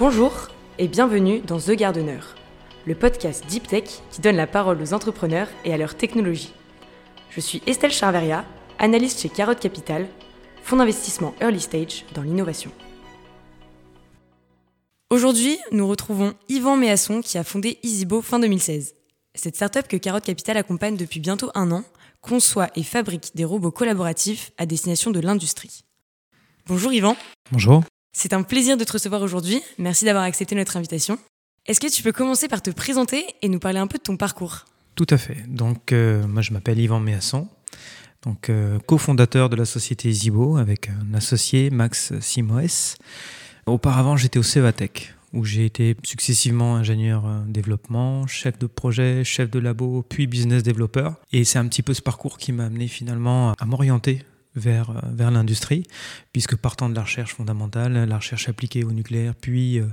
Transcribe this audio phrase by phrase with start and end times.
[0.00, 0.48] Bonjour
[0.80, 2.18] et bienvenue dans The Gardener,
[2.86, 6.52] le podcast Deep Tech qui donne la parole aux entrepreneurs et à leur technologie.
[7.30, 8.44] Je suis Estelle Charveria,
[8.80, 10.08] analyste chez Carotte Capital,
[10.64, 12.72] fonds d'investissement early stage dans l'innovation.
[15.10, 18.96] Aujourd'hui, nous retrouvons Yvan Méasson qui a fondé EasyBo fin 2016.
[19.36, 21.84] Cette startup que Carotte Capital accompagne depuis bientôt un an
[22.22, 25.84] conçoit et fabrique des robots collaboratifs à destination de l'industrie.
[26.66, 27.16] Bonjour Yvan.
[27.52, 27.84] Bonjour.
[28.18, 29.60] C'est un plaisir de te recevoir aujourd'hui.
[29.76, 31.18] Merci d'avoir accepté notre invitation.
[31.66, 34.16] Est-ce que tu peux commencer par te présenter et nous parler un peu de ton
[34.16, 34.64] parcours?
[34.94, 35.44] Tout à fait.
[35.46, 37.46] Donc, euh, moi, je m'appelle Yvan Méasson,
[38.22, 42.96] donc euh, cofondateur de la société Zibo avec un associé, Max Simoes.
[43.66, 49.50] Auparavant, j'étais au Cevatec, où j'ai été successivement ingénieur euh, développement, chef de projet, chef
[49.50, 51.16] de labo, puis business développeur.
[51.34, 54.22] Et c'est un petit peu ce parcours qui m'a amené finalement à m'orienter
[54.56, 55.84] vers, euh, vers l'industrie,
[56.32, 59.86] puisque partant de la recherche fondamentale, la recherche appliquée au nucléaire, puis euh,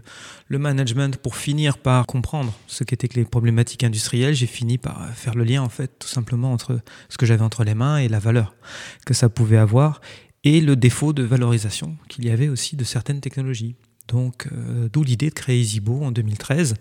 [0.48, 5.04] le management pour finir par comprendre ce qu'étaient que les problématiques industrielles, j'ai fini par
[5.04, 7.98] euh, faire le lien en fait tout simplement entre ce que j'avais entre les mains
[7.98, 8.56] et la valeur
[9.06, 10.02] que ça pouvait avoir
[10.44, 13.76] et le défaut de valorisation qu'il y avait aussi de certaines technologies.
[14.08, 16.76] Donc, euh, d'où l'idée de créer EasyBo en 2013.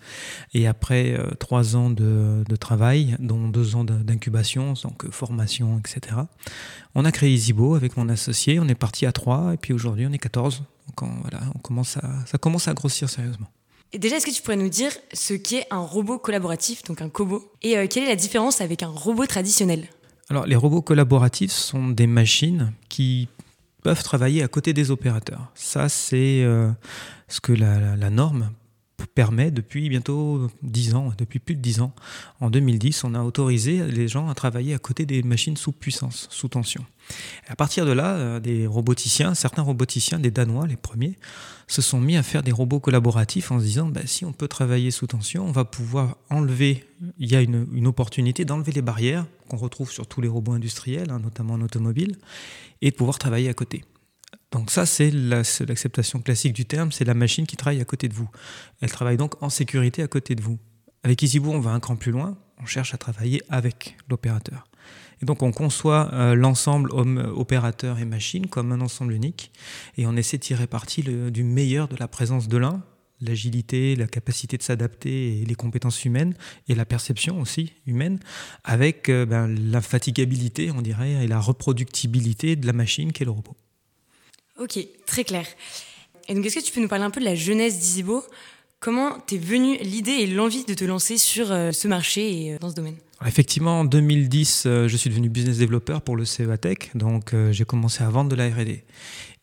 [0.55, 6.17] Et après euh, trois ans de, travail, dont deux ans d'incubation, donc formation, etc.,
[6.95, 8.61] on a créé EasyBo avec mon associé.
[8.61, 10.63] On est parti à trois, et puis aujourd'hui, on est 14.
[10.89, 13.49] Donc, voilà, on commence à, ça commence à grossir sérieusement.
[13.95, 17.11] Et déjà, est-ce que tu pourrais nous dire ce qu'est un robot collaboratif, donc un
[17.11, 19.87] cobo, et euh, quelle est la différence avec un robot traditionnel?
[20.31, 23.29] Alors, les robots collaboratifs sont des machines qui
[23.83, 25.51] peuvent travailler à côté des opérateurs.
[25.55, 26.71] Ça, c'est euh,
[27.29, 28.51] ce que la, la, norme
[29.07, 31.95] permet depuis bientôt 10 ans, depuis plus de 10 ans.
[32.41, 36.29] En 2010, on a autorisé les gens à travailler à côté des machines sous puissance,
[36.31, 36.85] sous tension.
[37.49, 41.19] à partir de là, euh, des roboticiens, certains roboticiens, des Danois, les premiers,
[41.67, 44.49] se sont mis à faire des robots collaboratifs en se disant bah, si on peut
[44.49, 46.85] travailler sous tension, on va pouvoir enlever,
[47.19, 50.53] il y a une, une opportunité d'enlever les barrières qu'on retrouve sur tous les robots
[50.53, 52.17] industriels, hein, notamment en automobile,
[52.81, 53.85] et de pouvoir travailler à côté.
[54.53, 58.15] Donc ça, c'est l'acceptation classique du terme, c'est la machine qui travaille à côté de
[58.15, 58.29] vous.
[58.83, 60.59] Elle travaille donc en sécurité à côté de vous.
[61.03, 64.65] Avec EasyBoo, on va un cran plus loin, on cherche à travailler avec l'opérateur.
[65.23, 69.53] Et donc on conçoit euh, l'ensemble homme, opérateur et machine comme un ensemble unique,
[69.97, 72.83] et on essaie de tirer parti du meilleur de la présence de l'un,
[73.21, 76.35] l'agilité, la capacité de s'adapter et les compétences humaines
[76.69, 78.19] et la perception aussi humaine,
[78.65, 83.27] avec euh, ben, la fatigabilité, on dirait, et la reproductibilité de la machine qui est
[83.27, 83.57] le robot.
[84.59, 85.47] Ok, très clair.
[86.29, 88.23] Et donc, est-ce que tu peux nous parler un peu de la jeunesse d'Isibo?
[88.81, 92.59] Comment t'es venu l'idée et l'envie de te lancer sur euh, ce marché et euh,
[92.59, 92.97] dans ce domaine?
[93.25, 98.09] Effectivement, en 2010, je suis devenu business developer pour le CEVATEC, donc j'ai commencé à
[98.11, 98.83] vendre de la R&D.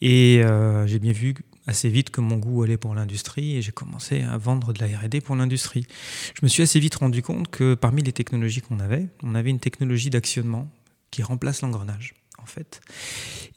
[0.01, 0.41] Et
[0.85, 1.33] j'ai bien vu
[1.69, 4.87] assez vite que mon goût allait pour l'industrie et j'ai commencé à vendre de la
[4.87, 5.85] R&D pour l'industrie.
[6.33, 9.51] Je me suis assez vite rendu compte que parmi les technologies qu'on avait, on avait
[9.51, 10.69] une technologie d'actionnement
[11.11, 12.81] qui remplace l'engrenage en fait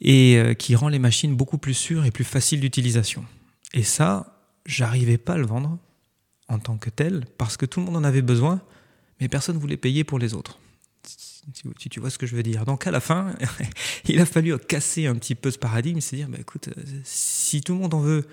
[0.01, 3.25] et euh, qui rend les machines beaucoup plus sûres et plus faciles d'utilisation.
[3.73, 5.77] Et ça, j'arrivais pas à le vendre
[6.49, 8.61] en tant que tel parce que tout le monde en avait besoin,
[9.19, 10.59] mais personne voulait payer pour les autres
[11.77, 12.65] si tu vois ce que je veux dire.
[12.65, 13.33] Donc à la fin,
[14.07, 17.61] il a fallu casser un petit peu ce paradigme, c'est dire, bah, écoute, euh, si
[17.61, 18.25] tout le monde en veut,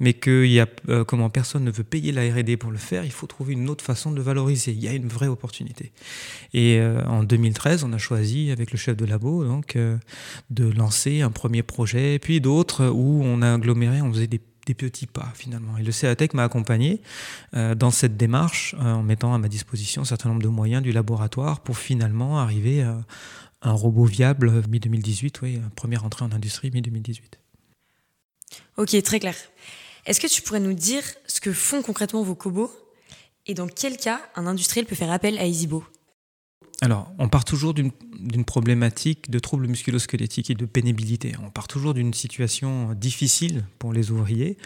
[0.00, 3.04] mais que y a, euh, comment personne ne veut payer la R&D pour le faire,
[3.04, 4.72] il faut trouver une autre façon de le valoriser.
[4.72, 5.92] Il y a une vraie opportunité.
[6.52, 9.76] Et euh, en 2013, on a choisi avec le chef de labo donc
[10.50, 14.74] de lancer un premier projet, puis d'autres où on a aggloméré, on faisait des des
[14.74, 15.76] petits pas finalement.
[15.78, 17.02] Et le CEATEC m'a accompagné
[17.54, 20.82] euh, dans cette démarche euh, en mettant à ma disposition un certain nombre de moyens
[20.82, 22.98] du laboratoire pour finalement arriver à
[23.62, 27.20] un robot viable mi-2018, oui, première entrée en industrie mi-2018.
[28.76, 29.34] Ok, très clair.
[30.06, 32.70] Est-ce que tu pourrais nous dire ce que font concrètement vos cobots
[33.46, 35.82] et dans quel cas un industriel peut faire appel à EasyBo
[36.80, 41.34] alors, on part toujours d'une problématique de troubles musculosquelettiques et de pénibilité.
[41.42, 44.56] On part toujours d'une situation difficile pour les ouvriers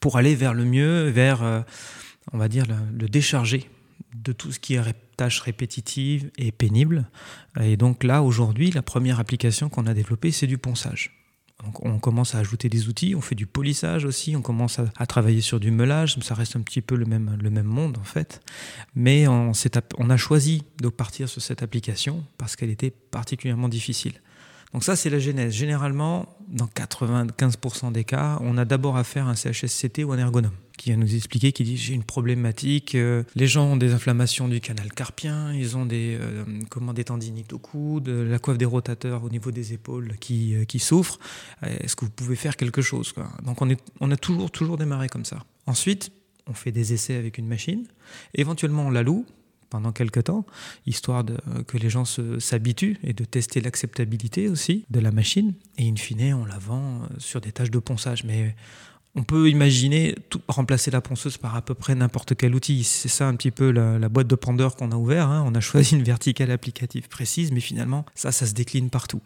[0.00, 1.60] pour aller vers le mieux, vers, euh,
[2.32, 3.68] on va dire, le, décharger
[4.14, 4.80] de tout ce qui est
[5.16, 7.10] tâches répétitives et pénibles.
[7.60, 11.27] Et donc là, aujourd'hui, la première application qu'on a développée, c'est du ponçage
[11.82, 15.40] on commence à ajouter des outils, on fait du polissage aussi, on commence à, travailler
[15.40, 18.40] sur du meulage, ça reste un petit peu le même, monde en fait.
[18.94, 19.52] Mais on,
[19.98, 24.20] on a choisi de partir sur cette application parce qu'elle était particulièrement difficile.
[24.72, 25.52] Donc ça, c'est la genèse.
[25.54, 30.52] Généralement, dans 95% des cas, on a d'abord affaire à un CHSCT ou un ergonome
[30.76, 34.48] qui vient nous expliquer, qui dit j'ai une problématique, euh, les gens ont des inflammations
[34.48, 38.64] du canal carpien, ils ont des, euh, comment, des tendinites au coude, la coiffe des
[38.64, 41.18] rotateurs au niveau des épaules qui, euh, qui souffre.
[41.62, 43.28] Est-ce que vous pouvez faire quelque chose quoi?
[43.44, 45.44] Donc on, est, on a toujours, toujours démarré comme ça.
[45.66, 46.12] Ensuite,
[46.46, 47.84] on fait des essais avec une machine,
[48.34, 49.26] éventuellement on la loue
[49.70, 50.46] pendant quelques temps,
[50.86, 51.24] histoire
[51.66, 52.04] que les gens
[52.38, 55.54] s'habituent et de tester l'acceptabilité aussi de la machine.
[55.76, 58.24] Et in fine, on la vend sur des tâches de ponçage.
[58.24, 58.54] Mais
[59.14, 60.14] on peut imaginer
[60.46, 62.84] remplacer la ponceuse par à peu près n'importe quel outil.
[62.84, 65.28] C'est ça un petit peu la, boîte de Pandore qu'on a ouvert.
[65.28, 65.44] Hein.
[65.46, 69.20] On a choisi une verticale applicative précise, mais finalement, ça, ça se décline partout.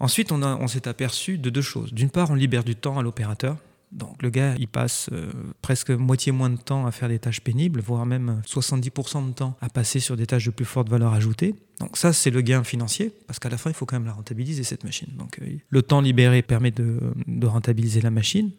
[0.00, 1.94] Ensuite, on s'est aperçu de deux choses.
[1.94, 3.56] D'une part, on libère du temps à l'opérateur.
[3.94, 5.30] Donc le gars, il passe euh,
[5.62, 9.56] presque moitié moins de temps à faire des tâches pénibles, voire même 70% de temps
[9.60, 11.54] à passer sur des tâches de plus forte valeur ajoutée.
[11.78, 14.12] Donc ça, c'est le gain financier, parce qu'à la fin, il faut quand même la
[14.12, 15.08] rentabiliser, cette machine.
[15.16, 16.98] Donc euh, le temps libéré permet de,
[17.44, 18.50] rentabiliser la machine.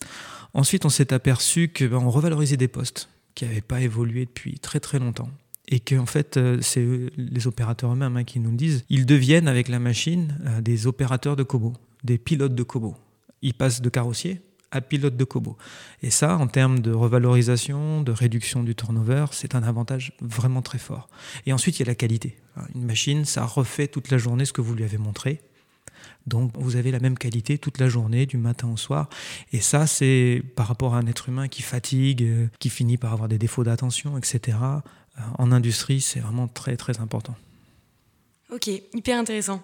[0.53, 4.79] Ensuite, on s'est aperçu qu'on ben, revalorisait des postes qui n'avaient pas évolué depuis très
[4.79, 5.29] très longtemps
[5.67, 6.85] et que en fait euh, c'est
[7.17, 11.35] les opérateurs eux-mêmes hein, qui nous le disent, ils deviennent avec la machine des opérateurs
[11.35, 11.73] de Kobo,
[12.05, 12.95] des pilotes de Kobo.
[13.41, 14.41] Ils passent de carrossier
[14.75, 15.57] à pilote de Kobo.
[16.03, 20.77] Et ça, en termes de revalorisation, de réduction du turnover, c'est un avantage vraiment très
[20.77, 21.07] fort.
[21.45, 22.37] Et ensuite, il y a la qualité.
[22.75, 25.41] Une machine, ça refait toute la journée ce que vous lui avez montré.
[26.27, 29.09] Donc vous avez la même qualité toute la journée, du matin au soir.
[29.53, 33.13] Et ça, c'est par rapport à un être humain qui fatigue, euh, qui finit par
[33.13, 34.57] avoir des défauts d'attention, etc.
[34.61, 37.35] Euh, en industrie, c'est vraiment très très important.
[38.51, 39.63] Ok, hyper intéressant.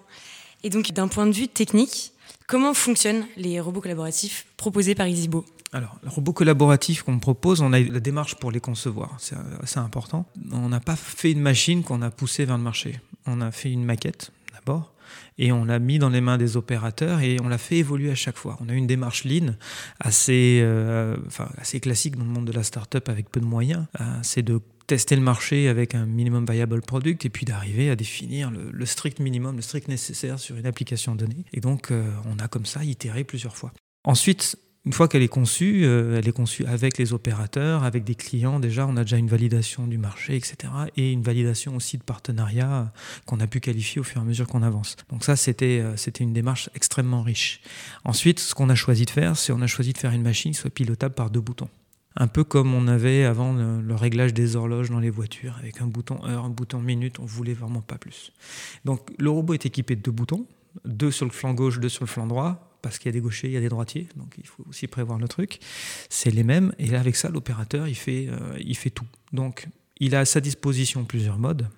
[0.62, 2.12] Et donc d'un point de vue technique,
[2.46, 5.44] Comment fonctionnent les robots collaboratifs proposés par Easybo
[5.74, 9.78] alors, les robots collaboratifs qu'on propose, on a la démarche pour les concevoir, c'est assez
[9.78, 10.26] important.
[10.52, 13.00] On n'a pas fait une machine qu'on a poussée vers le marché.
[13.24, 14.92] On a fait une maquette d'abord,
[15.38, 18.14] et on l'a mis dans les mains des opérateurs et on l'a fait évoluer à
[18.14, 18.58] chaque fois.
[18.60, 19.54] On a une démarche lean
[19.98, 23.86] assez, euh, enfin, assez classique dans le monde de la startup avec peu de moyens.
[24.22, 24.60] C'est de
[24.92, 29.20] tester le marché avec un minimum viable product et puis d'arriver à définir le, strict
[29.20, 31.46] minimum, le strict nécessaire sur une application donnée.
[31.54, 33.72] Et donc, euh, on a comme ça itéré plusieurs fois.
[34.04, 38.14] Ensuite, une fois qu'elle est conçue, euh, elle est conçue avec les opérateurs, avec des
[38.14, 38.60] clients.
[38.60, 40.70] Déjà, on a déjà une validation du marché, etc.
[40.98, 42.92] Et une validation aussi de partenariat
[43.24, 44.96] qu'on a pu qualifier au fur et à mesure qu'on avance.
[45.08, 47.62] Donc ça, c'était euh, c'était une démarche extrêmement riche.
[48.04, 50.52] Ensuite, ce qu'on a choisi de faire, c'est on a choisi de faire une machine
[50.52, 51.70] qui soit pilotable par deux boutons
[52.16, 55.86] un peu comme on avait avant le, réglage des horloges dans les voitures, avec un
[55.86, 58.32] bouton heure, un bouton minute, on voulait vraiment pas plus.
[58.84, 60.46] Donc le robot est équipé de deux boutons,
[60.84, 63.20] deux sur le flanc gauche, deux sur le flanc droit, parce qu'il y a des
[63.20, 65.60] gauchers, il y a des droitiers, donc il faut aussi prévoir le truc.
[66.08, 69.06] C'est les mêmes, et avec ça, l'opérateur, il, euh, il fait tout.
[69.32, 69.68] Donc
[69.98, 71.68] il a à sa disposition plusieurs modes.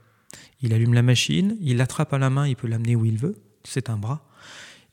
[0.63, 3.37] Il allume la machine, il l'attrape à la main, il peut l'amener où il veut,
[3.65, 4.27] c'est un bras.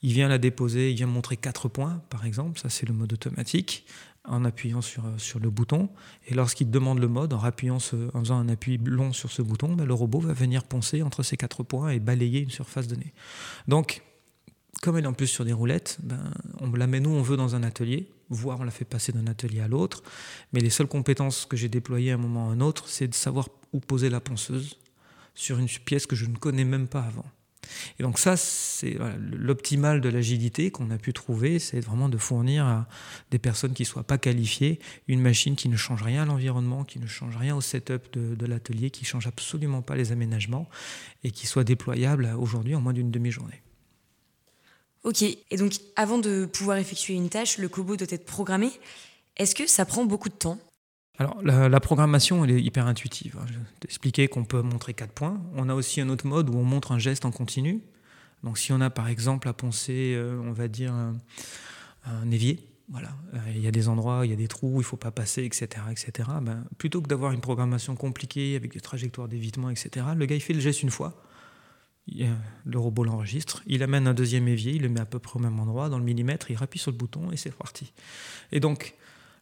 [0.03, 3.13] Il vient la déposer, il vient montrer quatre points, par exemple, ça c'est le mode
[3.13, 3.85] automatique
[4.25, 5.89] en appuyant sur, euh, sur le bouton.
[6.27, 9.73] Et lorsqu'il demande le mode, en, appuyant en faisant un appui long sur ce bouton,
[9.73, 13.13] ben, le robot va venir poncer entre ces quatre points et balayer une surface donnée.
[13.67, 14.03] Donc,
[14.81, 17.37] comme elle est en plus sur des roulettes, ben, on la met nous on veut
[17.37, 20.03] dans un atelier, voire on la fait passer d'un atelier à l'autre.
[20.53, 23.07] Mais les seules compétences que j'ai déployées à un moment ou à un autre, c'est
[23.07, 24.77] de savoir où poser la ponceuse
[25.33, 27.25] sur une pièce que je ne connais même pas avant.
[27.99, 32.65] Et donc ça, c'est l'optimal de l'agilité qu'on a pu trouver, c'est vraiment de fournir
[32.65, 32.87] à
[33.29, 36.83] des personnes qui ne soient pas qualifiées une machine qui ne change rien à l'environnement,
[36.83, 40.11] qui ne change rien au setup de, de l'atelier, qui ne change absolument pas les
[40.11, 40.69] aménagements
[41.23, 43.61] et qui soit déployable aujourd'hui en moins d'une demi-journée.
[45.03, 48.71] Ok, et donc avant de pouvoir effectuer une tâche, le Kobo doit être programmé.
[49.37, 50.59] Est-ce que ça prend beaucoup de temps?
[51.21, 53.37] Alors, la, programmation, elle est hyper intuitive.
[53.45, 55.39] Je vais expliquer qu'on peut montrer quatre points.
[55.53, 57.83] On a aussi un autre mode où on montre un geste en continu.
[58.43, 63.09] Donc, si on a par exemple à poncer, euh, on va dire, un, évier, voilà,
[63.35, 65.11] euh, il y a des endroits, il y a des trous, il ne faut pas
[65.11, 65.67] passer, etc.
[65.91, 66.27] etc.
[66.41, 70.41] Ben, plutôt que d'avoir une programmation compliquée avec des trajectoires d'évitement, etc., le gars, il
[70.41, 71.21] fait le geste une fois.
[72.65, 75.43] Le robot l'enregistre, il amène un deuxième évier, il le met à peu près au
[75.43, 77.93] même endroit, dans le millimètre, il appuie sur le bouton et c'est parti.
[78.51, 78.95] Et donc,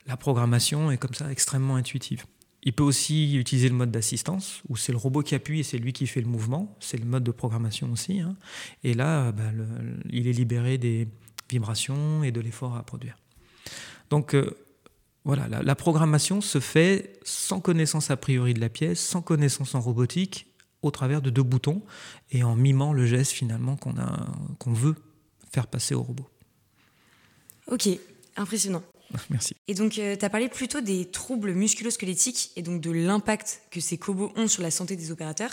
[0.08, 2.26] la programmation est comme ça extrêmement intuitive.
[2.64, 5.78] Il peut aussi utiliser le mode d'assistance, où c'est le robot qui appuie et c'est
[5.78, 6.76] lui qui fait le mouvement.
[6.82, 8.20] C'est le mode de programmation aussi.
[8.20, 8.36] Hein.
[8.84, 9.52] Et là, bah,
[10.10, 11.08] il est libéré des
[11.50, 13.18] vibrations et de l'effort à produire.
[14.10, 14.58] Donc euh,
[15.24, 19.82] voilà, la, programmation se fait sans connaissance a priori de la pièce, sans connaissance en
[19.82, 20.48] robotique,
[20.82, 21.82] au travers de deux boutons
[22.32, 24.96] et en mimant le geste finalement qu'on veut
[25.52, 26.28] faire passer au robot.
[27.68, 27.90] Ok,
[28.38, 28.82] impressionnant.
[29.30, 29.56] Merci.
[29.68, 33.80] Et donc, euh, tu as parlé plutôt des troubles musculo-squelettiques et donc de l'impact que
[33.80, 35.52] ces cobots ont sur la santé des opérateurs.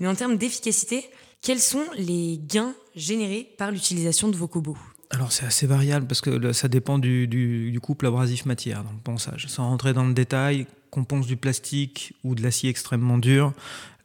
[0.00, 1.04] Mais en termes d'efficacité,
[1.42, 4.78] quels sont les gains générés par l'utilisation de vos cobots
[5.12, 9.46] alors c'est assez variable parce que ça dépend du, couple abrasif-matière dans le ponçage.
[9.48, 13.52] Sans rentrer dans le détail, qu'on ponce du plastique ou de l'acier extrêmement dur,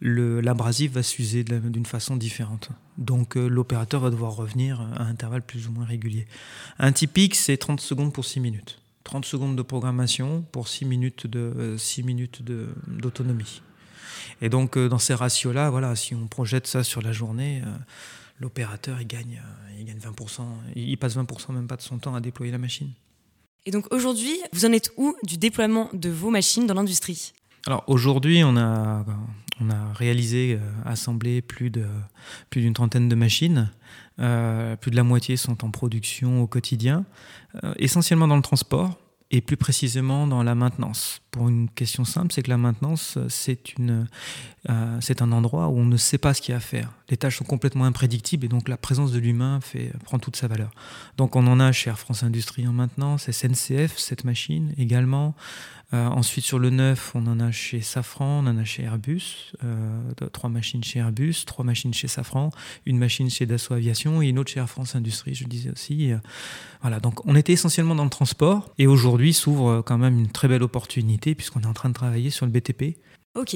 [0.01, 2.69] l'abrasif va s'user d'une façon différente.
[2.97, 6.27] Donc euh, l'opérateur va devoir revenir à un intervalle plus ou moins régulier.
[6.79, 11.27] Un typique, c'est 30 secondes pour 6 minutes 30 secondes de programmation pour 6 minutes
[11.27, 12.41] de 6 minutes
[12.87, 13.61] d'autonomie.
[14.41, 17.61] Et donc dans ces ratios-là, voilà, si on projette ça sur la journée,
[18.39, 19.43] l'opérateur il gagne,
[19.77, 20.41] il gagne 20%,
[20.75, 22.93] il passe 20% même pas de son temps à déployer la machine.
[23.65, 27.33] Et donc aujourd'hui, vous en êtes où du déploiement de vos machines dans l'industrie?
[27.65, 29.03] Alors aujourd'hui, on a,
[29.95, 31.85] réalisé, euh, assemblé plus de
[32.51, 33.71] plus d'une trentaine de machines.
[34.19, 37.05] Euh, plus de la moitié sont en production au quotidien,
[37.63, 38.99] euh, essentiellement dans le transport
[39.31, 41.21] et plus précisément dans la maintenance.
[41.31, 44.07] Pour une question simple, c'est que la maintenance, c'est une,
[45.01, 46.91] c'est un endroit où on ne sait pas ce qu'il y a à faire.
[47.09, 50.47] Les tâches sont complètement imprédictibles et donc la présence de l'humain fait, prend toute sa
[50.47, 50.71] valeur.
[51.17, 55.35] Donc on en a chez Air France Industrie en maintenance, SNCF, cette machine également,
[55.95, 59.53] euh, ensuite, sur le neuf, on en a chez Safran, on en a chez Airbus,
[59.63, 60.01] euh,
[60.33, 62.49] trois machines chez Airbus, trois machines chez Safran,
[62.85, 65.71] une machine chez Dassault Aviation et une autre chez Air France Industrie, je le disais
[65.71, 66.11] aussi.
[66.11, 66.17] Euh,
[66.81, 70.47] voilà, donc on était essentiellement dans le transport et aujourd'hui s'ouvre quand même une très
[70.47, 72.97] belle opportunité puisqu'on est en train de travailler sur le BTP.
[73.35, 73.55] Ok.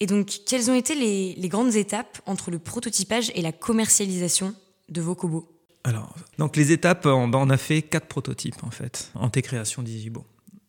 [0.00, 4.54] Et donc, quelles ont été les, les grandes étapes entre le prototypage et la commercialisation
[4.88, 5.52] de vos cobots?
[5.84, 10.24] Alors, donc les étapes, on, on, a fait quatre prototypes en fait, en T-création d'Isibo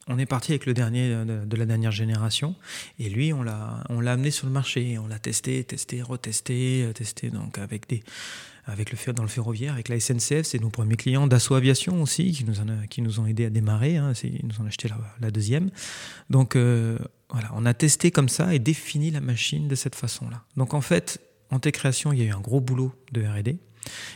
[0.10, 2.56] on est parti avec le dernier de, la dernière génération
[3.00, 6.84] et lui on l'a on l'a amené sur le marché on l'a testé testé retesté
[6.84, 8.04] euh, testé donc avec des
[8.66, 12.32] avec le dans le ferroviaire avec la SNCF c'est nos premiers clients Dassault Aviation aussi
[12.32, 12.56] qui nous
[12.90, 14.90] qui nous ont aidé à démarrer hein, ils nous ont acheté
[15.22, 15.70] la, deuxième.
[16.30, 16.98] Donc euh,
[17.30, 20.74] voilà on a testé comme ça et défini la machine de cette façon là donc
[20.74, 23.58] en fait en T-création il y a eu un gros boulot de R&D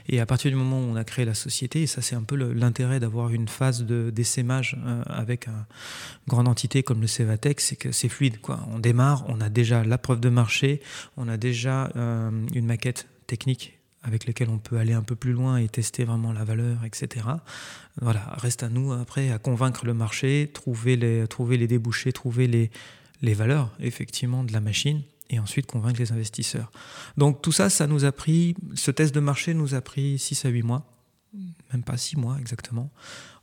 [0.07, 2.23] et à partir du moment où on a créé la société, et ça c'est un
[2.23, 5.53] peu l'intérêt d'avoir une phase d'essaimage euh, avec une
[6.27, 8.37] grande entité comme le Cevatec, c'est que c'est fluide.
[8.71, 10.81] On démarre, on a déjà la preuve de marché,
[11.17, 15.31] on a déjà euh, une maquette technique avec laquelle on peut aller un peu plus
[15.31, 17.25] loin et tester vraiment la valeur, etc.
[18.01, 22.47] Voilà, reste à nous après à convaincre le marché, trouver les, trouver les débouchés, trouver
[22.47, 22.69] les,
[23.21, 26.71] les valeurs effectivement de la machine et ensuite convaincre les investisseurs.
[27.17, 30.45] Donc tout ça, ça nous a pris, ce test de marché nous a pris 6
[30.45, 30.85] à 8 mois,
[31.71, 32.91] même pas 6 mois exactement.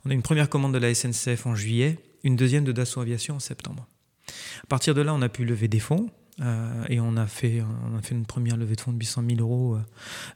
[0.05, 3.35] On a une première commande de la SNCF en juillet, une deuxième de Dassault Aviation
[3.35, 3.87] en septembre.
[4.63, 6.09] À partir de là, on a pu lever des fonds.
[6.39, 7.61] Euh, et on a, fait,
[7.91, 9.81] on a fait une première levée de fonds de 800 000 euros euh,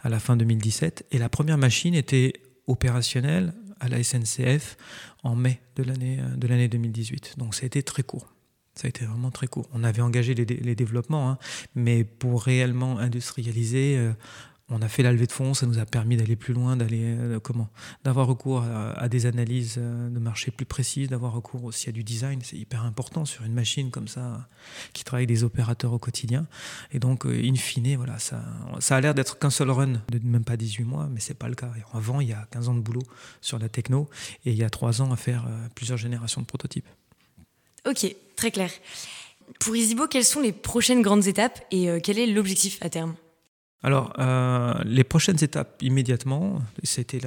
[0.02, 1.06] à la fin 2017.
[1.12, 2.34] Et la première machine était
[2.68, 4.78] opérationnelle à la SNCF
[5.24, 7.36] en mai de l'année 2018.
[7.38, 8.35] Donc ça a été très court.
[8.76, 9.70] Ça a été vraiment très court.
[9.74, 11.38] On avait engagé les, développements, hein,
[11.76, 14.12] mais pour réellement industrialiser, euh,
[14.68, 17.04] on a fait la levée de fonds, ça nous a permis d'aller plus loin, d'aller
[17.04, 17.70] euh, comment,
[18.04, 22.04] d'avoir recours à, des analyses euh, de marché plus précises, d'avoir recours aussi à du
[22.04, 22.42] design.
[22.44, 24.50] C'est hyper important sur une machine comme ça
[24.92, 26.46] qui travaille des opérateurs au quotidien.
[26.92, 28.44] Et donc, in fine, voilà, ça,
[28.80, 31.48] ça a l'air d'être qu'un seul run de même pas 18 mois, mais c'est pas
[31.48, 31.72] le cas.
[31.94, 33.04] Avant, il y a 15 ans de boulot
[33.40, 34.10] sur la techno
[34.44, 36.90] et il y a 3 ans à faire plusieurs générations de prototypes.
[37.86, 38.72] Ok, très clair.
[39.60, 43.16] Pour Isibo, quelles sont les prochaines grandes étapes et euh, quel est l'objectif à terme?
[43.84, 47.20] Alors, euh, les prochaines étapes immédiatement, c'était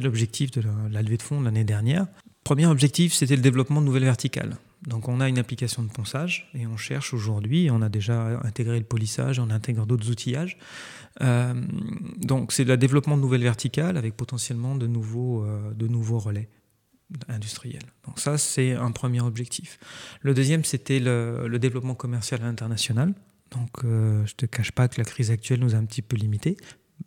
[0.00, 2.06] l'objectif de la, levée de fonds l'année dernière.
[2.44, 4.56] Premier objectif, c'était le développement de nouvelles verticales.
[4.86, 8.78] Donc, on a une application de ponçage et on cherche aujourd'hui, on a déjà intégré
[8.78, 10.58] le polissage, on intègre d'autres outillages.
[11.22, 11.54] Euh,
[12.18, 16.48] donc, c'est le développement de nouvelles verticales avec potentiellement de nouveaux, de nouveaux relais
[17.28, 17.82] industriel.
[18.06, 19.78] Donc ça, c'est un premier objectif.
[20.20, 23.14] Le deuxième, c'était le, développement commercial international.
[23.50, 26.02] Donc euh, je ne te cache pas que la crise actuelle nous a un petit
[26.02, 26.56] peu limités.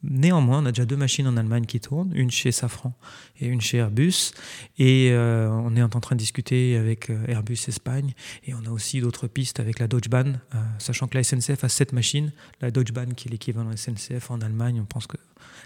[0.04, 2.94] Néanmoins, on a déjà deux machines en Allemagne qui tournent, une chez Safran
[3.40, 4.34] et une chez Airbus.
[4.78, 8.14] Et euh, on est en train de discuter avec euh, Airbus Espagne.
[8.44, 10.40] Et on a aussi d'autres pistes avec la Deutsche Bahn,
[10.80, 12.34] sachant que la SNCF a sept machines.
[12.62, 15.18] La Deutsche Bahn, qui est l'équivalent SNCF en Allemagne, on pense que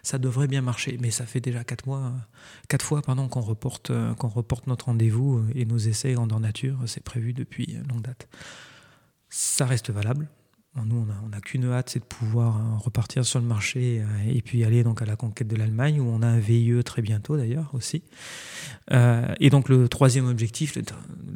[0.03, 0.98] ça devrait bien marcher.
[1.01, 2.13] Mais ça fait déjà quatre mois,
[2.68, 6.39] quatre fois pardon, qu'on reporte, euh, qu'on reporte notre rendez-vous euh, et nos essais grandeur
[6.39, 6.79] nature.
[6.86, 8.27] C'est prévu depuis longue date.
[9.29, 10.27] Ça reste valable.
[10.86, 14.63] Nous, on n'a qu'une hâte, c'est de pouvoir euh, repartir sur le marché et puis
[14.63, 17.70] aller donc à la conquête de l'Allemagne, où on a un VIE très bientôt d'ailleurs
[17.74, 18.03] aussi.
[18.91, 20.77] et donc le troisième objectif,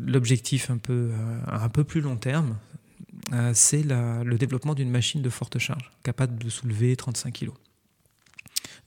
[0.05, 1.11] l'objectif un peu,
[1.47, 2.55] un peu plus long terme,
[3.53, 7.49] c'est le développement d'une machine de forte charge, capable de soulever 35 kg.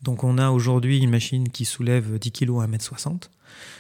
[0.03, 3.31] Donc on a aujourd'hui une machine qui soulève 10 kg à 1m60.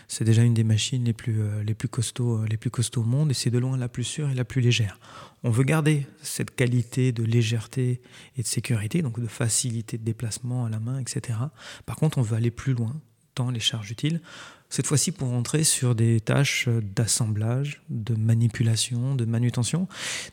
[0.08, 3.02] C'est déjà une des machines les plus, euh, les plus, costauds, euh, les plus costauds
[3.02, 4.98] au monde et c'est de loin la plus sûre et la plus légère.
[5.42, 8.00] On veut garder cette qualité de légèreté
[8.36, 11.38] et de sécurité, donc de facilité de déplacement à la main, etc.
[11.84, 12.94] Par contre, on veut aller plus loin
[13.34, 14.20] dans les charges utiles.
[14.70, 19.86] Cette fois-ci pour entrer sur des tâches d'assemblage, de manipulation, de manutention,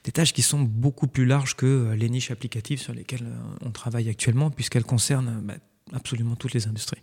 [0.05, 3.27] des tâches qui sont beaucoup plus larges que les niches applicatives sur lesquelles
[3.61, 5.55] on travaille actuellement, puisqu'elles concernent bah,
[5.93, 7.01] absolument toutes les industries.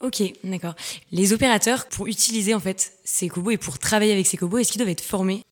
[0.00, 0.74] Ok, d'accord.
[1.10, 4.72] Les opérateurs, pour utiliser en fait ces cobots et pour travailler avec ces cobots, est-ce
[4.72, 5.42] qu'ils doivent être formés?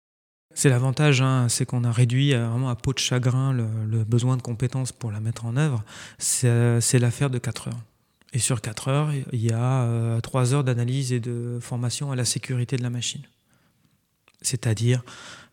[0.55, 4.43] C'est l'avantage, hein, c'est qu'on a réduit vraiment à peau de chagrin le, besoin de
[4.43, 5.83] compétences pour la mettre en œuvre.
[6.19, 7.81] C'est l'affaire de 4 heures.
[8.33, 12.17] Et sur 4 heures, il y a 3 euh, heures d'analyse et de formation à
[12.17, 13.23] la sécurité de la machine.
[14.43, 15.03] C'est-à-dire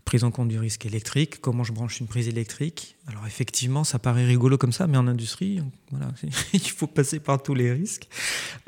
[0.06, 2.98] prise en compte du risque électrique, comment je branche une prise électrique.
[3.08, 5.60] Alors effectivement, ça paraît rigolo comme ça, mais en industrie,
[6.54, 8.08] il faut passer par tous les risques.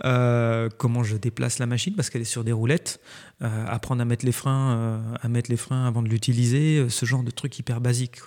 [0.05, 2.99] Euh, comment je déplace la machine parce qu'elle est sur des roulettes,
[3.41, 7.05] euh, apprendre à mettre les freins, euh, à mettre les freins avant de l'utiliser, ce
[7.05, 8.19] genre de truc hyper basique.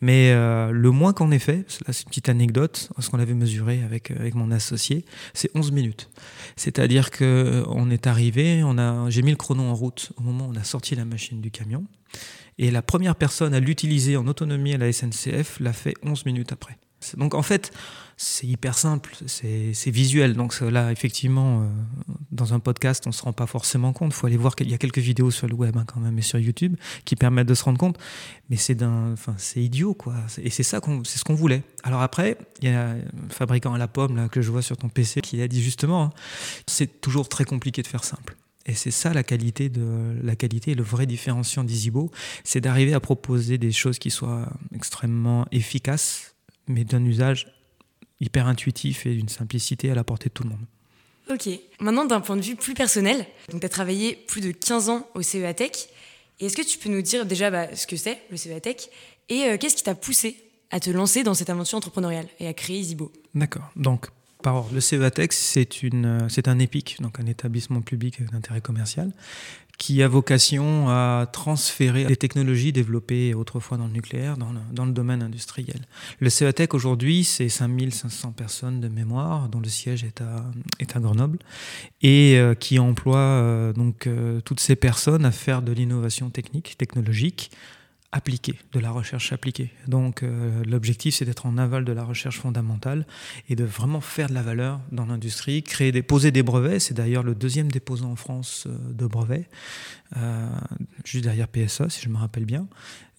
[0.00, 4.10] Mais le moins qu'on ait fait, c'est une petite anecdote, ce qu'on avait mesuré avec,
[4.10, 5.04] avec mon associé,
[5.34, 6.10] c'est 11 minutes.
[6.56, 10.52] C'est-à-dire qu'on est arrivé, on a, j'ai mis le chrono en route au moment où
[10.52, 11.84] on a sorti la machine du camion.
[12.58, 16.52] Et la première personne à l'utiliser en autonomie à la SNCF l'a fait 11 minutes
[16.52, 16.76] après.
[17.16, 17.72] Donc en fait,
[18.16, 20.34] c'est hyper simple, c'est visuel.
[20.34, 21.66] Donc là, effectivement, euh,
[22.30, 24.12] dans un podcast, on ne se rend pas forcément compte.
[24.12, 26.18] Il faut aller voir qu'il y a quelques vidéos sur le web hein, quand même
[26.18, 26.76] et sur YouTube
[27.06, 27.98] qui permettent de se rendre compte.
[28.50, 28.76] Mais c'est
[29.38, 30.14] c'est idiot quoi.
[30.42, 31.62] Et c'est ça c'est ce qu'on voulait.
[31.82, 32.98] Alors après, il y a un
[33.30, 36.02] fabricant à la pomme là que je vois sur ton PC qui a dit justement,
[36.02, 36.10] hein,
[36.66, 38.36] c'est toujours très compliqué de faire simple.
[38.70, 42.12] Et c'est ça la qualité, de, la qualité et le vrai différenciant d'Isibo,
[42.44, 46.36] c'est d'arriver à proposer des choses qui soient extrêmement efficaces,
[46.68, 47.52] mais d'un usage
[48.20, 50.66] hyper intuitif et d'une simplicité à la portée de tout le monde.
[51.30, 51.48] Ok.
[51.80, 55.22] Maintenant, d'un point de vue plus personnel, tu as travaillé plus de 15 ans au
[55.22, 55.88] CEA Tech.
[56.38, 58.88] Et est-ce que tu peux nous dire déjà bah, ce que c'est, le CEA Tech,
[59.28, 60.36] et euh, qu'est-ce qui t'a poussé
[60.70, 63.68] à te lancer dans cette aventure entrepreneuriale et à créer Isibo D'accord.
[63.74, 64.06] Donc,
[64.72, 65.58] le CEATEX,
[66.28, 69.12] c'est un EPIC, donc un établissement public d'intérêt commercial,
[69.80, 75.22] qui a vocation à transférer les technologies développées autrefois dans le nucléaire dans le, domaine
[75.22, 75.80] industriel.
[76.18, 80.44] Le CEATEC aujourd'hui, c'est 5500 personnes de mémoire, dont le siège est à,
[80.80, 81.38] est à Grenoble,
[82.02, 86.76] et euh, qui emploie euh, donc euh, toutes ces personnes à faire de l'innovation technique,
[86.76, 87.50] technologique,
[88.12, 89.70] appliquée, de la recherche appliquée.
[89.86, 93.06] Donc euh, l'objectif c'est d'être en aval de la recherche fondamentale
[93.48, 96.94] et de vraiment faire de la valeur dans l'industrie, créer des, poser des brevets, c'est
[96.94, 99.48] d'ailleurs le deuxième déposant en France euh, de brevets,
[100.16, 100.48] euh,
[101.04, 102.66] juste derrière PSA si je me rappelle bien,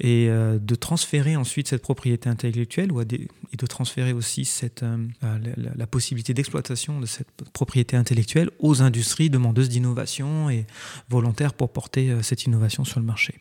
[0.02, 4.84] et de transférer ensuite cette propriété intellectuelle ou et de transférer aussi cette,
[5.22, 10.66] la possibilité d'exploitation de cette propriété intellectuelle aux industries demandeuses d'innovation et
[11.08, 13.36] volontaires pour porter cette innovation sur le marché.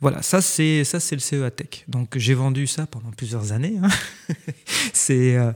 [0.00, 1.84] Voilà, ça c'est ça c'est le CEA Tech.
[1.88, 3.78] Donc j'ai vendu ça pendant plusieurs années.
[3.82, 3.88] Hein.
[5.10, 5.52] Euh,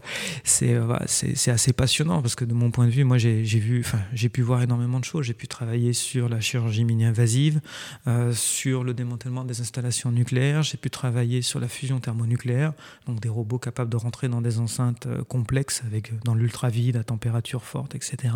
[0.63, 3.81] euh, c'est c'est assez passionnant parce que de mon point de vue, moi j'ai vu,
[3.81, 5.27] enfin j'ai pu voir énormément de choses.
[5.27, 7.61] J'ai pu travailler sur la chirurgie mini-invasive,
[8.07, 10.63] euh, sur le démantèlement des installations nucléaires.
[10.63, 12.73] J'ai pu travailler sur la fusion thermonucléaire,
[13.07, 17.05] donc des robots capables de rentrer dans des enceintes complexes avec dans l'ultra vide à
[17.05, 18.35] température forte, etc.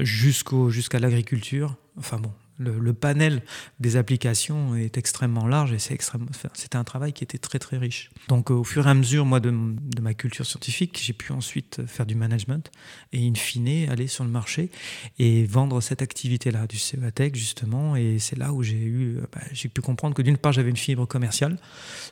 [0.00, 1.76] jusqu'au jusqu'à l'agriculture.
[1.96, 3.42] Enfin bon, le, panel
[3.80, 7.76] des applications est extrêmement large et c'est extrêmement, c'était un travail qui était très très
[7.76, 8.10] riche.
[8.28, 9.50] Donc au fur et à mesure, moi, de,
[10.00, 12.70] ma culture scientifique, j'ai pu ensuite faire du management
[13.12, 14.70] et in fine aller sur le marché
[15.18, 17.96] et vendre cette activité-là du CEATEC justement.
[17.96, 20.76] Et c'est là où j'ai eu, bah, j'ai pu comprendre que d'une part j'avais une
[20.76, 21.58] fibre commerciale,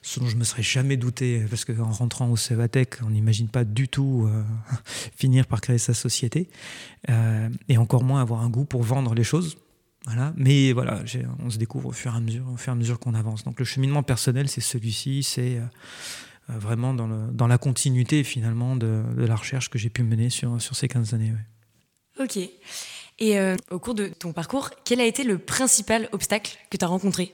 [0.02, 3.64] ce dont je me serais jamais douté parce qu'en rentrant au CEATEC, on n'imagine pas
[3.64, 4.42] du tout euh,
[5.16, 6.48] finir par créer sa société
[7.10, 9.56] euh, et encore moins avoir un goût pour vendre les choses
[10.06, 10.32] voilà.
[10.36, 11.02] Mais voilà,
[11.38, 13.44] on se découvre au fur et à mesure, au fur et à mesure qu'on avance.
[13.44, 15.62] Donc le cheminement personnel, c'est celui-ci, c'est euh,
[16.50, 20.28] euh, vraiment dans, le, dans, la continuité finalement de, la recherche que j'ai pu mener
[20.28, 21.32] sur, sur ces 15 années.
[22.18, 22.36] Ok.
[23.18, 26.84] Et euh, au cours de ton parcours, quel a été le principal obstacle que tu
[26.84, 27.32] as rencontré?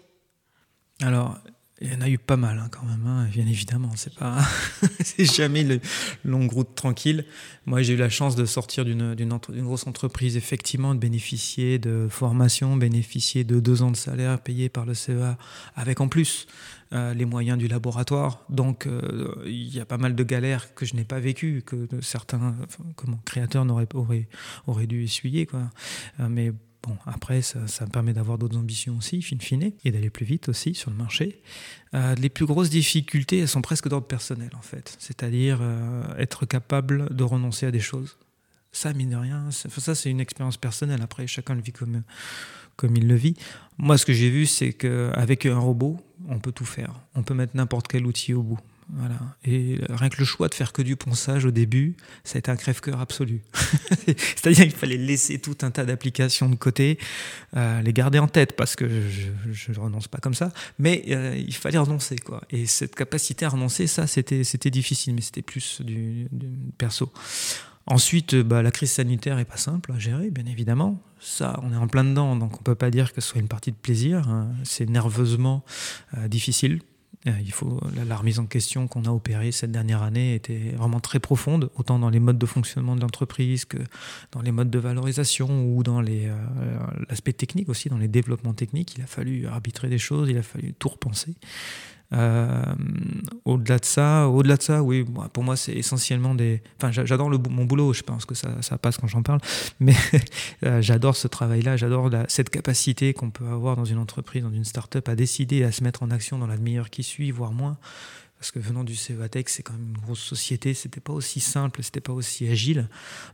[1.01, 1.39] Alors,
[1.81, 3.91] il y en a eu pas mal hein, quand même, hein, bien évidemment.
[3.95, 4.39] C'est pas,
[5.01, 5.81] c'est jamais le
[6.25, 7.25] longue route tranquille.
[7.67, 12.09] Moi, j'ai eu la chance de sortir d'une, d'une, grosse entreprise, effectivement, de bénéficier de
[12.11, 15.39] formation, bénéficier de deux ans de salaire payés par le CEA,
[15.77, 16.47] avec en plus
[16.93, 18.45] euh, les moyens du laboratoire.
[18.49, 21.87] Donc, euh, il y a pas mal de galères que je n'ai pas vécues, que
[22.01, 22.57] certains
[22.97, 24.29] comment, créateurs n'auraient, auraient,
[24.67, 25.47] auraient dû essuyer.
[25.47, 25.71] Quoi.
[26.19, 30.11] Euh, mais Bon, après, ça, me permet d'avoir d'autres ambitions aussi, fin fine, et d'aller
[30.11, 31.41] plus vite aussi sur le marché.
[31.95, 34.97] Euh, les plus grosses difficultés, elles sont presque d'ordre personnel, en fait.
[34.99, 38.17] C'est-à-dire euh, être capable de renoncer à des choses.
[38.71, 41.03] Ça, mine de rien, ça, c'est une expérience personnelle.
[41.03, 42.03] Après, chacun le vit comme,
[42.77, 43.35] comme il le vit.
[43.77, 46.93] Moi, ce que j'ai vu, c'est qu'avec un robot, on peut tout faire.
[47.15, 48.61] On peut mettre n'importe quel outil au bout.
[49.45, 52.51] Et rien que le choix de faire que du ponçage au début, ça a été
[52.51, 53.43] un crève-cœur absolu.
[54.07, 56.99] C'est-à-dire qu'il fallait laisser tout un tas d'applications de côté,
[57.57, 61.37] euh, les garder en tête parce que je ne renonce pas comme ça, mais euh,
[61.37, 62.17] il fallait renoncer.
[62.17, 62.43] Quoi.
[62.51, 66.29] Et cette capacité à renoncer, ça, c'était difficile, mais c'était plus du,
[66.79, 67.13] perso.
[67.87, 71.03] Ensuite, bah, la crise sanitaire est pas simple à gérer, bien évidemment.
[71.21, 73.49] Ça, on est en plein dedans, donc on peut pas dire que ce soit une
[73.49, 74.29] partie de plaisir.
[74.29, 74.49] Hein.
[74.65, 75.65] C'est nerveusement
[76.17, 76.81] euh, difficile.
[77.27, 77.33] Euh,
[78.07, 81.99] la, remise en question qu'on a opérée cette dernière année était vraiment très profonde, autant
[81.99, 83.79] dans les modes de fonctionnement de l'entreprise que
[84.31, 86.37] dans les modes de valorisation ou dans euh,
[87.09, 88.95] l'aspect technique aussi, dans les développements techniques.
[88.97, 91.35] Il a fallu arbitrer des choses, il a fallu tout repenser.
[92.15, 92.63] Euh,
[93.45, 96.63] au-delà de ça, au-delà de ça, oui, pour moi c'est essentiellement des.
[96.77, 97.93] Enfin, j'adore mon boulot.
[97.93, 99.41] Je pense que ça, ça passe quand j'en parle,
[99.81, 99.95] mais
[100.65, 101.77] euh, j'adore ce travail-là.
[101.77, 105.73] J'adore cette capacité qu'on peut avoir dans une entreprise, dans une start-up, à décider, à
[105.73, 107.77] se mettre en action dans la demi-heure qui suit, voire moins.
[108.39, 111.83] Parce que venant du CEVATEC, c'est quand même une grosse société, c'était pas aussi simple,
[111.83, 112.89] c'était pas aussi agile.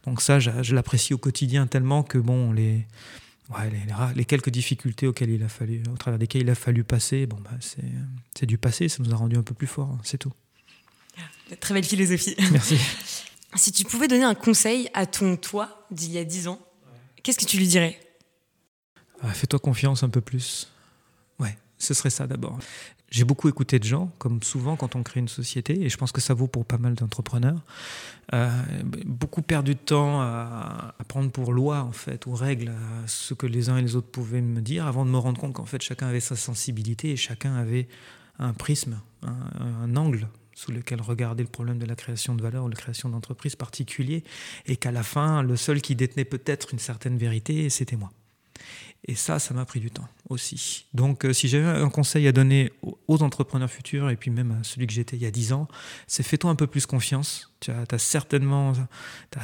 [0.07, 2.87] Donc ça, je l'apprécie au quotidien tellement que bon, les,
[3.51, 3.71] Ouais,
[4.17, 7.37] les, quelques difficultés auxquelles il a fallu, au travers desquelles il a fallu passer, bon,
[7.41, 7.51] bah,
[8.35, 10.33] c'est du passé, ça nous a rendu un peu plus forts, hein, c'est tout.
[11.61, 12.35] Très belle philosophie.
[12.53, 12.79] Merci.
[13.55, 16.59] si tu pouvais donner un conseil à ton toi d'il y a dix ans,
[17.23, 18.01] qu'est-ce que tu lui dirais?
[19.21, 20.69] Ah, Fais-toi confiance un peu plus.
[21.39, 22.59] Ouais, ce serait ça d'abord.
[23.15, 26.11] J'ai beaucoup écouté de gens, comme souvent quand on crée une société, et je pense
[26.11, 27.61] que ça vaut pour pas mal d'entrepreneurs.
[28.33, 28.51] Euh,
[29.07, 32.73] beaucoup perdu de temps à, prendre pour loi, en fait, ou règle,
[33.07, 35.53] ce que les uns et les autres pouvaient me dire, avant de me rendre compte
[35.53, 37.87] qu'en fait, chacun avait sa sensibilité et chacun avait
[38.41, 42.69] un prisme, un, angle sous lequel regarder le problème de la création de valeur ou
[42.69, 44.25] la création d'entreprise particulier,
[44.67, 48.11] et qu'à la fin, le seul qui détenait peut-être une certaine vérité, c'était moi.
[49.07, 50.87] Et ça, ça m'a pris du temps aussi.
[50.95, 52.73] Donc, euh, si j'avais un conseil à donner
[53.07, 55.69] aux entrepreneurs futurs, et puis même à celui que j'étais il y a 10 ans,
[56.07, 57.53] c'est fais-toi un peu plus confiance.
[57.61, 58.73] Tu as, certainement,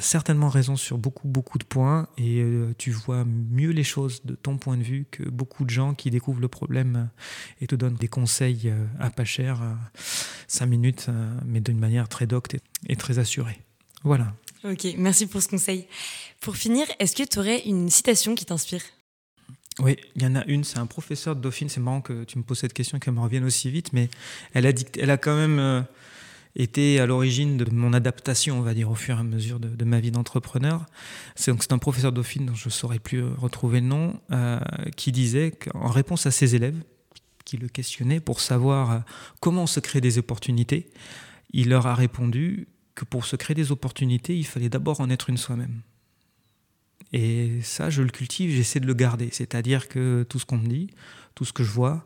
[0.00, 4.34] certainement raison sur beaucoup, beaucoup de points, et euh, tu vois mieux les choses de
[4.34, 7.10] ton point de vue que beaucoup de gens qui découvrent le problème
[7.60, 9.60] et te donnent des conseils euh, à pas cher,
[10.48, 11.08] 5 minutes,
[11.44, 12.56] mais d'une manière très docte
[12.88, 13.60] et très assurée.
[14.04, 14.34] Voilà.
[14.64, 15.86] Ok, merci pour ce conseil.
[16.40, 18.82] Pour finir, est-ce que tu aurais une citation qui t'inspire?
[19.82, 21.68] Oui, il y en a une, c'est un professeur de Dauphine.
[21.68, 24.08] C'est marrant que tu me poses cette question qu'elle me revienne aussi vite, mais
[24.52, 25.82] elle a, elle a quand même euh,
[26.54, 29.84] été à l'origine de mon adaptation, on va dire, au fur et à mesure de,
[29.84, 30.86] ma vie d'entrepreneur.
[31.34, 33.86] C'est donc c'est un professeur de Dauphine dont je ne saurais plus euh, retrouver le
[33.86, 34.60] nom, euh,
[34.96, 36.76] qui disait qu'en réponse à ses élèves
[37.44, 39.02] qui le questionnaient pour savoir
[39.40, 40.88] comment se créer des opportunités,
[41.52, 45.30] il leur a répondu que pour se créer des opportunités, il fallait d'abord en être
[45.30, 45.80] une soi-même.
[47.12, 49.28] Et ça, je le cultive, j'essaie de le garder.
[49.32, 50.90] C'est-à-dire que tout ce qu'on me dit,
[51.34, 52.04] tout ce que je vois,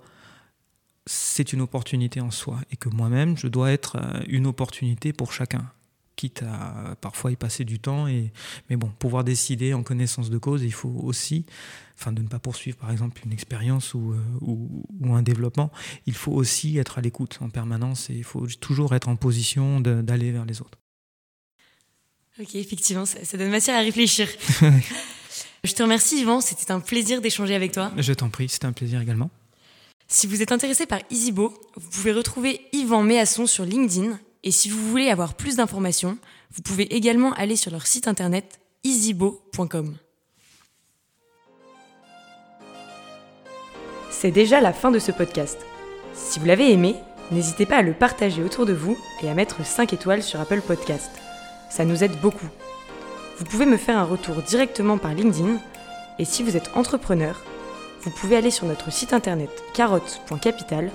[1.06, 2.60] c'est une opportunité en soi.
[2.70, 5.70] Et que moi-même, je dois être euh, une opportunité pour chacun.
[6.16, 8.06] Quitte à parfois y passer du temps.
[8.06, 8.32] Et,
[8.70, 11.44] mais bon, pouvoir décider en connaissance de cause, il faut aussi,
[11.98, 15.72] enfin de ne pas poursuivre par exemple une expérience ou, euh, ou, ou, un développement,
[16.06, 19.80] il faut aussi être à l'écoute en permanence et il faut toujours être en position
[19.80, 20.78] d'aller vers les autres.
[22.40, 24.28] Ok, effectivement, ça, donne matière à réfléchir.
[25.64, 27.92] Je te remercie Yvan, c'était un plaisir d'échanger avec toi.
[27.96, 29.30] Je t'en prie, c'était un plaisir également.
[30.08, 34.18] Si vous êtes intéressé par EasyBo, vous pouvez retrouver Yvan Méasson sur LinkedIn.
[34.42, 36.18] Et si vous voulez avoir plus d'informations,
[36.52, 39.96] vous pouvez également aller sur leur site internet easybo.com.
[44.10, 45.58] C'est déjà la fin de ce podcast.
[46.14, 46.96] Si vous l'avez aimé,
[47.30, 50.60] n'hésitez pas à le partager autour de vous et à mettre 5 étoiles sur Apple
[50.60, 51.10] Podcast
[51.74, 52.46] ça nous aide beaucoup.
[53.38, 55.58] Vous pouvez me faire un retour directement par LinkedIn
[56.20, 57.42] et si vous êtes entrepreneur,
[58.02, 60.92] vous pouvez aller sur notre site internet carotte.capital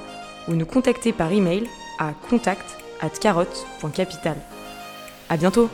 [0.48, 1.68] ou nous contacter par email
[2.00, 4.38] à contact@carotte.capital.
[5.28, 5.70] À bientôt.